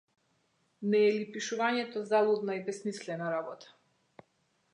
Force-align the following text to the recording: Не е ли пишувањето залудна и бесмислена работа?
Не 0.93 1.01
е 1.09 1.11
ли 1.17 1.27
пишувањето 1.35 2.03
залудна 2.15 2.57
и 2.61 2.65
бесмислена 2.71 3.29
работа? 3.37 4.29